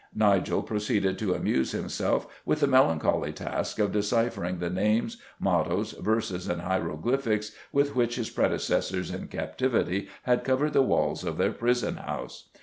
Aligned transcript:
Nigel 0.15 0.63
proceeded 0.63 1.19
to 1.19 1.35
amuse 1.35 1.73
himself 1.73 2.25
with 2.43 2.61
the 2.61 2.65
melancholy 2.65 3.31
task 3.31 3.77
of 3.77 3.91
deciphering 3.91 4.57
the 4.57 4.71
names, 4.71 5.17
mottoes, 5.39 5.91
verses 5.91 6.47
and 6.47 6.61
hieroglyphics 6.63 7.51
with 7.71 7.95
which 7.95 8.15
his 8.15 8.31
predecessors 8.31 9.11
in 9.11 9.27
captivity 9.27 10.09
had 10.23 10.43
covered 10.43 10.73
the 10.73 10.81
walls 10.81 11.23
of 11.23 11.37
their 11.37 11.51
prison 11.53 11.97
house. 11.97 12.49